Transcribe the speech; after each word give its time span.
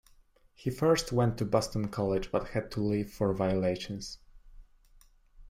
He 0.55 0.71
first 0.71 1.11
went 1.11 1.37
to 1.37 1.45
Boston 1.45 1.89
College, 1.89 2.31
but 2.31 2.47
had 2.47 2.71
to 2.71 2.81
leave 2.81 3.11
for 3.11 3.35
violations. 3.35 4.17